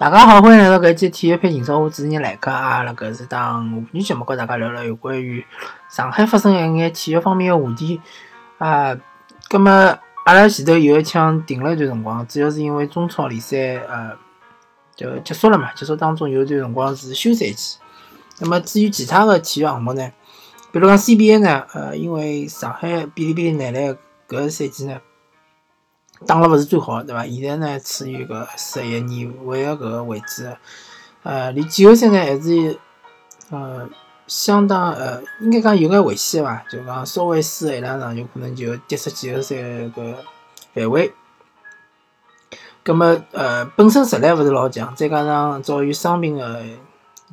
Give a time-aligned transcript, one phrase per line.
[0.00, 5.44] 大家好，欢迎来到搿期体育配情说，我主持人来客啊，辣搿是档妇女节目，跟大家聊聊有关于
[5.90, 8.00] 上海发生一眼体育方面的话题
[8.56, 8.96] 啊。
[9.50, 9.70] 葛末
[10.24, 14.12] 阿拉前头有一枪停了一段辰光，主要是因为中超联赛呃
[14.96, 17.76] 就结束了嘛，结束当中有一段辰光是休赛期。
[18.38, 20.10] 那么至于其他的体育项目呢，
[20.72, 23.94] 比如讲 CBA 呢，呃，因为上海哔哩哔哩男篮
[24.26, 24.98] 搿赛季呢。
[26.26, 27.26] 打了勿是最好，对伐？
[27.26, 30.56] 现在呢，处于个十一年尾的搿个位置，
[31.22, 32.78] 呃，离季后赛呢还是
[33.50, 33.88] 呃
[34.26, 36.62] 相当呃，应该讲有眼危险伐？
[36.70, 39.56] 就讲稍微输一两场，有可能就跌出季后赛
[39.88, 40.24] 个
[40.74, 41.12] 范围。
[42.82, 46.62] 葛末呃，本身实力勿是老强，再加上遭遇伤病个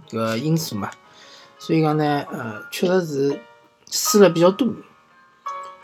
[0.10, 0.90] 搿因素嘛，
[1.60, 3.42] 所以讲呢，呃，确实是
[3.90, 4.68] 输了比较多。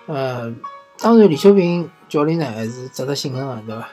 [0.05, 0.53] 呃，
[1.03, 1.89] 当然李秀平。
[2.09, 3.89] 教练呢还是值得信任的，对伐？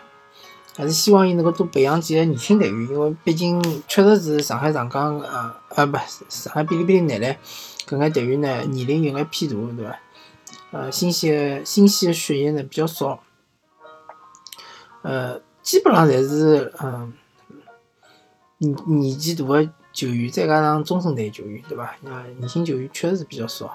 [0.77, 3.59] 还是希望伊能够多培养几个年轻队员，因为毕竟
[3.89, 5.97] 确实是上海上港啊啊不，
[6.29, 7.35] 上海哔哩哔哩男篮
[7.87, 9.99] 搿眼队员呢年龄有眼偏大，对伐？
[10.73, 13.23] 呃，新鲜新鲜的血液呢比较少，
[15.01, 17.15] 呃，基本上侪是嗯
[18.59, 21.85] 年年纪大的球员，再加上中生代球员，对伐？
[22.05, 23.75] 啊，年轻球员确实是比较少，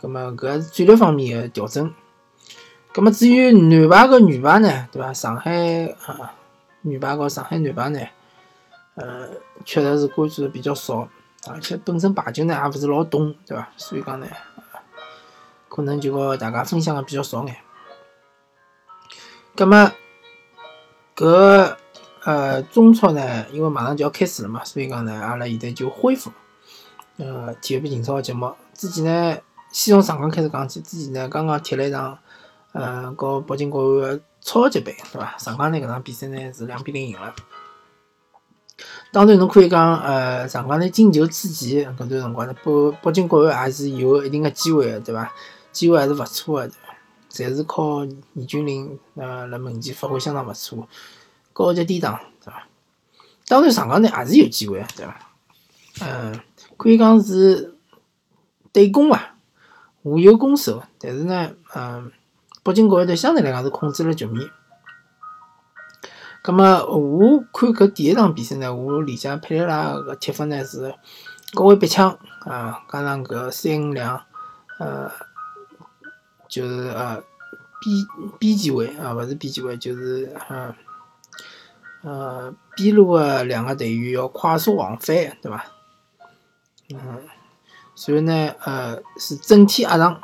[0.00, 1.92] 葛末搿是战略方面的调整。
[2.92, 5.12] 咁么至于男排和女排呢，对伐？
[5.12, 6.34] 上海啊，
[6.82, 8.00] 女排和上海男排呢，
[8.96, 9.28] 呃，
[9.64, 11.08] 确实是关注的比较少，
[11.46, 13.68] 而且本身排球呢也勿是老懂，对伐？
[13.76, 14.26] 所以讲呢，
[15.68, 17.56] 可能就和大家分享的比较少眼。
[19.54, 19.92] 咁么，
[21.14, 21.76] 搿
[22.24, 26.32] 呃中超呢，因为马上就要开始了嘛，所以讲呢，阿拉现在就恢复
[27.18, 28.52] 呃体育比英超的节目。
[28.74, 29.38] 之前呢，
[29.70, 32.18] 先从上港开始讲起，之前呢刚刚踢了一场。
[32.72, 35.36] 呃，和北京国安的超级杯，对伐？
[35.38, 37.34] 上港队搿场比赛呢是两比零赢了。
[39.12, 45.32] 当然，侬可以讲，呃，上港队进球之前搿段辰光呢，北北京国安还是有一定的机会的，对伐？
[45.72, 46.72] 机会还是勿错的，
[47.28, 50.88] 侪是靠严俊林呃辣门前发挥相当勿错，
[51.52, 52.68] 高级低挡，对伐？
[53.48, 55.18] 当然，上港队还是有机会，对伐？
[56.02, 56.40] 嗯，
[56.76, 57.74] 可以讲是
[58.72, 59.34] 对攻伐，
[60.04, 62.12] 互有攻守，但是呢，嗯。
[62.62, 64.50] 北京国安队相对来讲是控制了局面。
[66.42, 70.94] 咁么，我看搿第一场比赛呢，我理解佩雷拉个踢法呢是
[71.54, 72.10] 高位逼抢
[72.46, 74.22] 啊，加上搿三五两，
[74.78, 75.10] 呃，
[76.48, 77.22] 就是呃
[77.80, 80.74] 边边前卫啊，勿是边前卫，就是呃
[82.02, 85.66] 呃边路个两个队员要快速往返，对伐？
[86.94, 87.20] 嗯，
[87.94, 90.18] 所以呢，呃，是整体压上，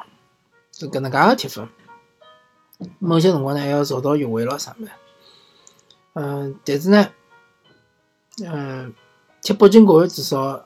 [0.73, 1.69] 是搿能介个踢法。
[2.99, 4.91] 某些辰光呢，还要造到越位咯啥物事。
[6.15, 7.09] 嗯，但是呢，
[8.45, 8.95] 嗯，
[9.43, 10.65] 踢北京国安至少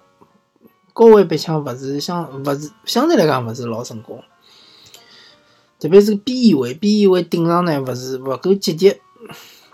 [0.93, 4.23] 高位逼抢勿是相勿是相对来讲勿是老成功，
[5.79, 9.01] 特别是边翼位边翼位顶上呢勿是勿够积极，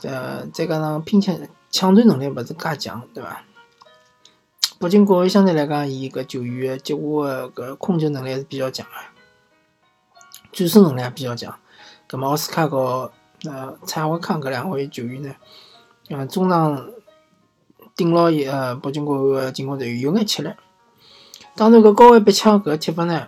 [0.03, 1.39] 呃，再加上拼抢
[1.71, 3.45] 抢断能力勿是介强，对伐？
[4.79, 8.93] 北京国安相对来讲，伊搿球员接话个搿控球能力还是比较强个，
[10.53, 11.59] 转身能力也比较强。
[12.09, 13.11] 葛末奥斯卡和
[13.45, 15.35] 呃蔡怀康搿两位球员呢，
[16.09, 16.89] 呃中场
[17.97, 20.51] 顶牢伊呃北京国安个进攻队员有眼吃力。
[21.57, 23.27] 当然搿高位逼抢搿个踢法呢，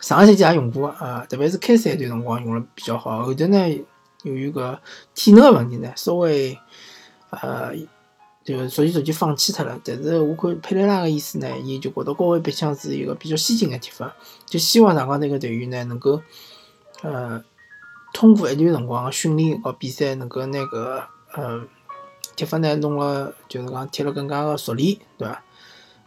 [0.00, 3.22] 上个赛季也用过啊，特别是开赛一段辰光用了比较好。
[3.22, 3.84] 后头呢，
[4.22, 4.78] 由于搿
[5.14, 6.58] 体能个问题呢，稍微
[7.30, 7.72] 呃
[8.44, 9.78] 就逐渐逐渐放弃脱了。
[9.84, 14.14] 但是我看佩雷拉个意思呢，伊就觉得高位逼抢是一个比较先进个踢法，
[14.46, 16.20] 就希望上港队个队员呢能够。
[17.02, 17.42] 呃，
[18.12, 21.04] 通过一段辰光训练和比赛，能够那个，
[21.36, 21.68] 嗯，
[22.36, 25.42] 踢法呢弄了，就是讲踢了更加的熟练，对伐？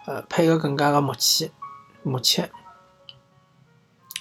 [0.06, 1.52] 呃，配合更加的默契，
[2.04, 2.44] 默契。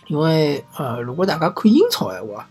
[0.09, 2.49] 因为呃，如果大家看英超闲话，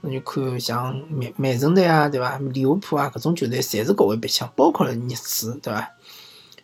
[0.00, 2.38] 那就看像曼曼城队啊，对伐？
[2.38, 5.90] 利物浦啊，搿种球队侪是高位逼抢，包括了热刺，对伐？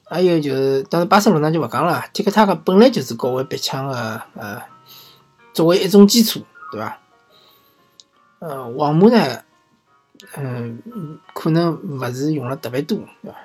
[0.05, 4.63] 还有就是，当然巴塞罗那就勿讲了，踢克塔克本来就是高位逼抢的，呃，
[5.53, 6.43] 作为一种基础。
[6.75, 6.99] 对伐？
[8.41, 9.43] 呃，皇马呢，
[10.37, 10.83] 嗯，
[11.33, 13.39] 可能勿是用了特别多，对伐？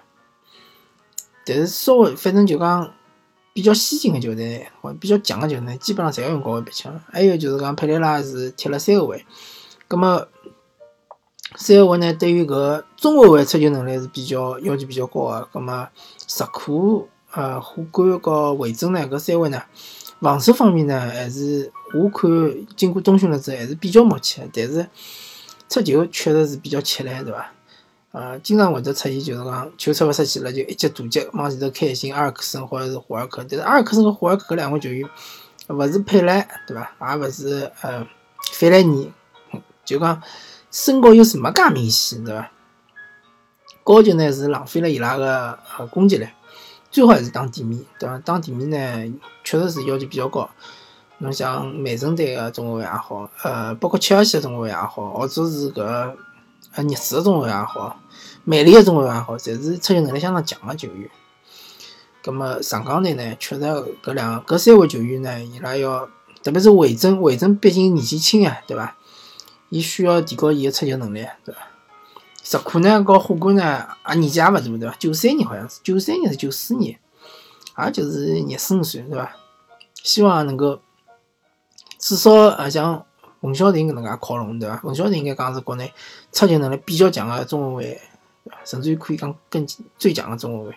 [1.46, 2.92] 但是稍微，反正就讲
[3.54, 7.00] 比较先进的球队，或比较强的球队，基本上侪要用高位逼抢。
[7.12, 9.26] 还有就是讲，佩雷拉是踢了三个位，
[9.88, 10.28] 葛么
[11.56, 15.48] 三个位呢，对于搿中后卫出球能力是比较要求比较高的。
[15.54, 15.90] 葛么
[16.28, 19.64] 石库、呃，虎干和维珍呢，搿三位呢？
[20.22, 22.30] 防守方面呢，还是我看
[22.76, 24.88] 经过冬训了之后还是比较默契，但是
[25.70, 27.52] 出球确实是比较吃力，对伐？
[28.12, 35.08] 呃，经常会得出现就是讲球出勿出去了，就一脚大脚往前头开心，阿尔克森或者是霍尔克，但是阿尔克森和霍尔克搿两位球员，
[35.68, 37.16] 勿是佩莱，对伐？
[37.16, 38.08] 也勿是呃
[38.52, 39.14] 费莱尼，
[39.86, 40.22] 就讲
[40.72, 42.52] 身高优势没介明显，对伐？
[43.84, 46.28] 高球呢是浪费了伊拉个呃攻击力，
[46.92, 48.18] 最好还是打地面，对伐？
[48.20, 50.50] 打地面呢确实是要求比较高。
[51.20, 56.16] 侬像曼城队个中后卫也好，呃，包括切尔西个中后卫也好，或者是搿。
[56.76, 58.00] 呃，热刺个中卫也好，
[58.44, 61.10] 曼联个中卫也好，侪是出球能力相当强个球员。
[62.24, 63.62] 葛末上港队呢，确实
[64.04, 66.08] 搿两搿三位球员呢，伊拉要，
[66.44, 68.96] 特别是韦珍，韦珍毕竟年纪轻啊，对伐？
[69.70, 71.62] 伊需要提高伊个出球能力，对伐？
[72.50, 74.96] 石库呢，和火锅呢，也年纪也勿大，对伐？
[74.98, 77.00] 九三年好像是，九三年是九四年，
[77.78, 79.32] 也就是廿四五岁，对伐？
[80.02, 80.80] 希望能够
[82.00, 83.06] 至少啊，像。
[83.42, 84.76] 冯潇霆搿能介靠拢，对伐？
[84.78, 85.94] 冯潇霆应该讲是国内
[86.34, 88.02] 出球能力比较强个中后卫，
[88.66, 89.66] 甚至于可以讲更
[89.98, 90.76] 最强个中后卫。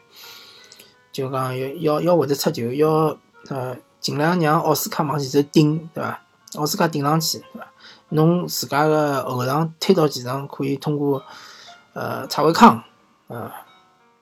[1.11, 6.23] 就讲要要要会得出球，要呃尽量让奥斯卡往前头顶，对伐？
[6.55, 7.67] 奥斯卡顶上去，对伐？
[8.11, 11.21] 侬自家个后场推到前场，可以通过
[11.93, 12.83] 呃蔡伟康，
[13.29, 13.51] 呃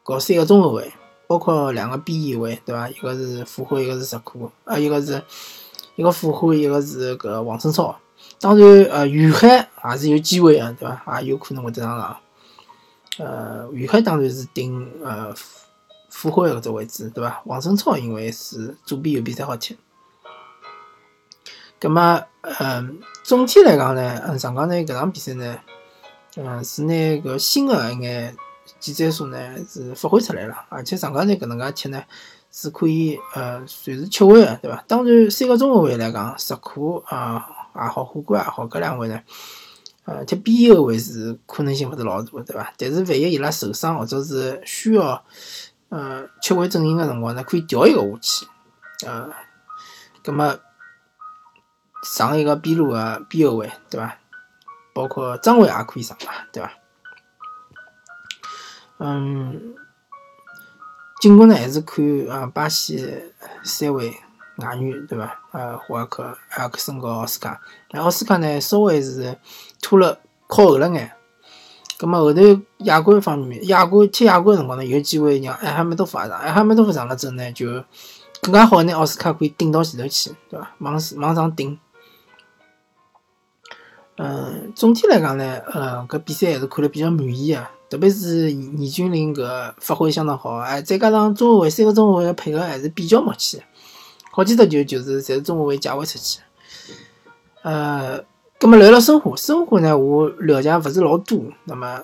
[0.02, 0.92] 搞三个中后卫，
[1.26, 2.88] 包括两个边翼卫，对伐？
[2.88, 5.22] 一个是傅辉，一个是石库，呃一个是
[5.96, 7.96] 一个傅辉，一个是搿王胜超。
[8.38, 11.20] 当然，呃，于海也是有机会啊，对伐？
[11.20, 12.16] 也有可能会得上场。
[13.18, 15.34] 呃，于海当然是顶呃
[16.08, 17.42] 副后卫搿只位置，对伐？
[17.44, 19.76] 王胜超因为是左边右边侪好踢。
[21.78, 25.58] 葛末，嗯，总体来讲呢，嗯，上港队搿场比赛呢，
[26.36, 28.36] 嗯，是拿搿新的一眼
[28.78, 29.38] 技战术呢
[29.68, 32.02] 是发挥出来了，而且上港队搿能介踢呢
[32.50, 34.84] 是可以呃随时切换的，对伐？
[34.86, 37.56] 当然，三个中后卫来讲，石库啊。
[37.72, 39.22] 也好，火锅也好，搿两位呢，
[40.04, 42.72] 呃，踢边翼位是可能性勿是老大，对伐？
[42.76, 45.24] 但是万一伊拉受伤或者是需要，
[45.88, 48.46] 呃，切换阵型个辰光呢，可以调一个下去，
[49.06, 49.30] 呃，
[50.24, 50.58] 葛末
[52.02, 54.18] 上一个边路个边后卫，对伐？
[54.92, 56.72] 包括张伟也可以上嘛，对伐？
[58.98, 59.74] 嗯，
[61.20, 63.06] 进攻呢还是看啊，巴西
[63.64, 64.14] 三位。
[64.56, 65.40] 外援对伐？
[65.52, 67.58] 呃，霍尔克、埃克森和奥斯卡。
[67.92, 69.38] 那奥斯卡呢，稍微是
[69.80, 71.10] 拖了靠后了眼。
[71.96, 72.42] 葛末后头
[72.80, 77.66] 亚冠方面，亚冠踢亚冠辰光呢，有机会让埃哈梅多夫上，埃哈梅多夫上了之后呢，就
[78.42, 80.70] 更加好拿奥斯卡可以顶到前头去，对伐？
[80.80, 81.78] 往往上顶。
[84.22, 87.70] 嗯，总体来讲呢，呃，搿比赛还是看了比较满意啊。
[87.88, 93.62] 特别是倪俊林搿发挥相当好，哎，再加上中后卫三个中后卫配合还是比较默契。
[94.30, 96.40] 好几只球就是侪是中后卫解围出去，
[97.62, 98.22] 呃，
[98.58, 102.02] 葛末聊聊申花，申花呢我了解勿是老多，那么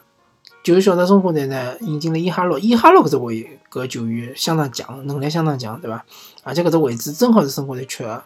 [0.65, 6.03] 就晓得申花队呢引进了伊哈洛，伊哈洛搿只位搿球员相当强，能力相当强，对伐？
[6.43, 8.25] 而且搿只位置正好是申花队缺个。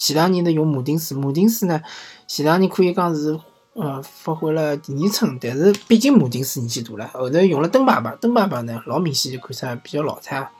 [0.00, 1.80] 前两年呢用马丁斯，马丁斯呢
[2.26, 3.38] 前两年可以讲是
[3.74, 10.50] 呃发挥了第二春，但是毕竟马丁斯年纪大了，后头用了登巴巴，登巴巴呢老明显就看出来比较老态。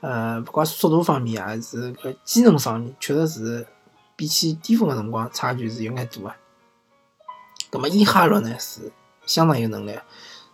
[0.00, 3.66] 呃，不管速度方面还是搿机能方面，确实是
[4.16, 6.34] 比起巅峰个辰光差距是有眼大个。
[7.70, 8.90] 葛末伊哈洛呢是
[9.26, 9.98] 相当有能力，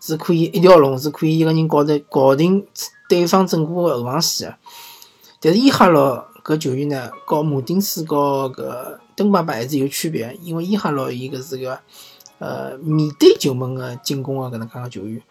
[0.00, 2.66] 是可以一条龙，是可以一个人搞得搞定
[3.08, 4.56] 对方整个后防线个。
[5.40, 11.78] 但是伊哈洛搿球员呢，和马丁斯和搿登巴巴还是有区别，因为伊哈洛伊搿是个
[12.40, 15.22] 呃面对球门个进攻个搿能介个球员。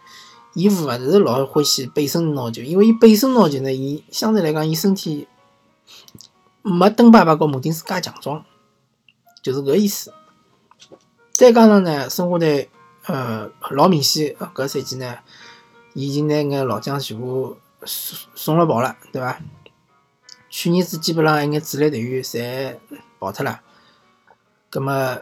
[0.54, 5.28] 伊勿是老欢喜背身拿球，因为伊背身拿球呢，伊相对来讲，伊身体
[6.62, 8.46] 没登巴巴和马丁斯介强壮，
[9.42, 10.14] 就是搿意思。
[11.34, 12.70] 再加上呢，申花队
[13.08, 15.18] 呃老明显，搿赛季呢，
[15.94, 19.38] 已经拿眼老将全部送送了跑了，对伐？
[20.50, 22.76] 去年子基本上一眼主力队员侪
[23.20, 23.62] 跑脱了，
[24.70, 25.22] 葛末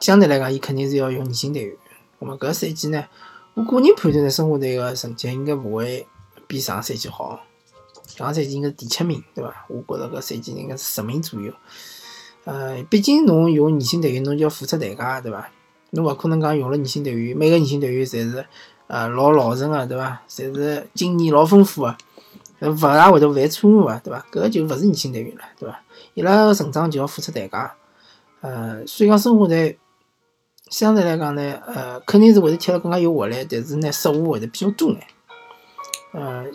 [0.00, 1.76] 相对来讲，伊肯定是要用年轻队员。
[2.18, 3.04] 葛末搿赛季呢？
[3.54, 6.06] 我个人判断呢，申花队个成绩应该勿会
[6.46, 7.40] 比上赛季好。
[8.06, 9.66] 上赛季应该是第七名，对伐？
[9.68, 11.52] 我觉着搿赛季应该是十名左右。
[12.44, 15.48] 呃，毕竟侬用年轻队员，侬就要付出代价，对伐？
[15.90, 18.46] 侬勿可能讲用了年轻队员，每个年轻队员侪是
[18.86, 20.22] 呃老老成个，对伐？
[20.28, 21.96] 侪是经验老丰富个，
[22.70, 24.24] 勿大会得犯错误个，对伐？
[24.30, 25.80] 搿就勿是年轻队员了，对伐？
[26.14, 27.74] 伊拉个成长就要付出代价。
[28.40, 29.78] 呃，所以讲申花队。
[30.70, 35.06] 相对来讲呢，呃，肯定是会得踢得更加有活力，但是呢，失误会得比较多眼。
[36.12, 36.46] 呃，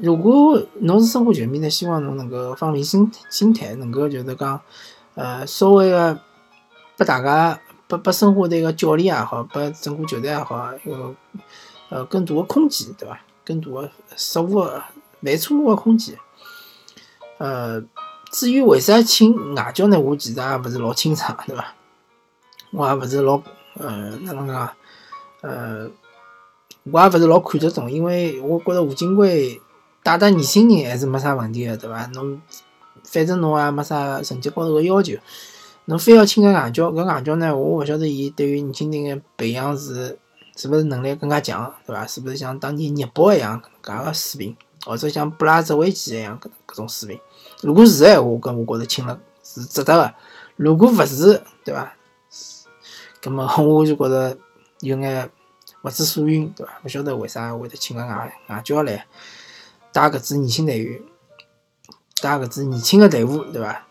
[0.00, 4.58] 如果侬是申花球迷呢，希望侬能够放平心心态，能够就是讲，
[5.14, 6.18] 呃，稍微个
[6.96, 11.14] 拨大家拨拨申花队个教练也好，拨整个球队也好，有
[11.90, 13.20] 呃更大个空间，对伐？
[13.44, 14.66] 更大个失误
[15.22, 16.16] 个犯错误个空间。
[17.38, 17.82] 呃，
[18.30, 19.98] 至于为啥请外教呢？
[19.98, 21.74] 我其实也勿是老清爽，对伐？
[22.72, 23.40] 我也勿是老
[23.78, 24.70] 呃哪能讲？
[25.40, 25.90] 呃，
[26.84, 29.60] 我也勿是老看得懂，因为我觉着吴金贵
[30.02, 32.06] 带带年轻人还是没啥问题个，对伐？
[32.14, 32.40] 侬
[33.04, 35.16] 反正侬也没啥成绩高头个要求，
[35.86, 40.18] 侬非要请个外教，搿外教呢，我勿晓得伊对于年轻人个培养是
[40.56, 42.06] 是勿是能力更加强，对伐？
[42.06, 47.20] 是勿是像当年热博一样搿能介个水平，或者像布拉泽维奇一样搿搿种水平？
[47.62, 50.14] 如果是闲话，搿我觉着请了是值得个。
[50.56, 51.92] 如果勿是，对伐？
[53.22, 54.36] 葛末我就觉着
[54.80, 55.30] 有眼
[55.82, 56.80] 勿知所云，对伐？
[56.84, 59.06] 勿晓得为啥会得请个外外教来
[59.92, 61.02] 带搿支年轻队员，
[62.22, 63.86] 带搿支年轻个队伍，对伐？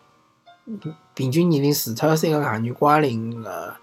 [1.14, 3.74] 平均年龄除脱三个外援瓜林个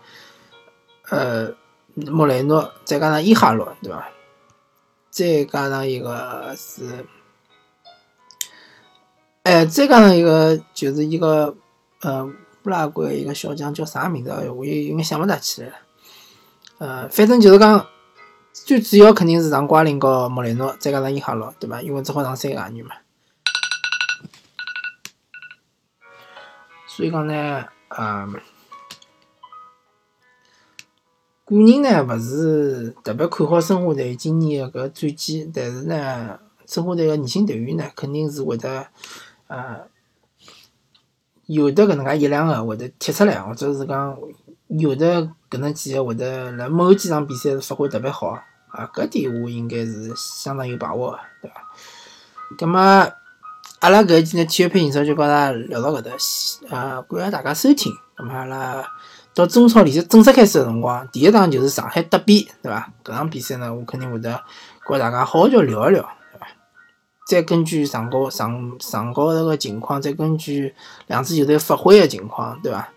[1.09, 1.49] 呃
[1.93, 4.07] 莫雷诺，再加上伊哈洛，对伐？
[5.17, 7.05] 再加上一个是。
[9.41, 11.55] 哎，再加上一个就是一个，
[12.01, 14.29] 呃，乌拉圭一个小将叫啥名字？
[14.29, 15.75] 哎我有有眼想勿大起来了。
[16.77, 17.87] 呃，反正就是讲，
[18.53, 21.81] 最主要肯定是上瓜林和莫雷诺，再加上伊哈洛，对吧？
[21.81, 22.95] 因为只好上三个外援嘛。
[26.85, 28.27] 所以讲呢，呃，
[31.47, 38.85] 个人呢勿是特别看好申花队今年个搿战绩，但是呢，申花队个年轻队员呢，肯定是会得。
[39.47, 39.87] 呃，
[41.45, 44.17] 有的搿能介一两个会得踢出来，或者是讲
[44.67, 48.37] 有的搿能几个会得辣某几场比赛是发挥特别好
[48.67, 51.55] 啊，搿点我应该是相当有把握个，对伐？
[52.57, 52.79] 葛末
[53.79, 56.11] 阿拉搿一期呢体育配音社就告大家聊到搿搭，
[56.69, 57.93] 呃，感谢大家收听。
[58.17, 58.85] 葛末阿拉
[59.37, 62.91] 到中超联赛正式开始的辰光，第一场就是上海德比，对伐？
[63.03, 64.41] 搿场比赛呢，我肯定会得
[64.83, 66.09] 跟大家好好聊一聊。
[67.27, 70.73] 再根据上高上上高头个情况，再根据
[71.05, 72.89] 两支球队发挥的情况，对伐？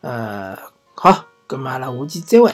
[0.00, 0.58] 呃，
[0.96, 2.52] 好，咁阿拉下期再会。